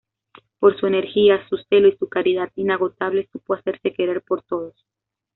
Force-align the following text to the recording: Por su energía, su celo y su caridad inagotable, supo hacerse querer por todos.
Por 0.59 0.79
su 0.79 0.87
energía, 0.87 1.47
su 1.47 1.57
celo 1.69 1.87
y 1.87 1.95
su 1.95 2.09
caridad 2.09 2.49
inagotable, 2.55 3.29
supo 3.31 3.53
hacerse 3.53 3.93
querer 3.93 4.23
por 4.23 4.41
todos. 4.41 4.73